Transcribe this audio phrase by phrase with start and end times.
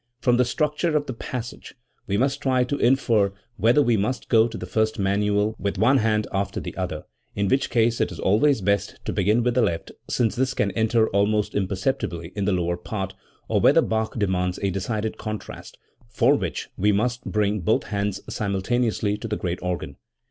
[0.19, 1.75] From the structure of the passage
[2.07, 5.99] we must try to infer whether we must go to the first manual with one
[5.99, 7.03] hand after the other,
[7.35, 10.71] in which case it is always best to begin with the left, since this can
[10.71, 13.13] enter almost imperceptibly in the lower part
[13.47, 15.77] or whether Bach demands a decided contrast,
[16.09, 19.97] for which we must bring both hands simultaneously to the great organ.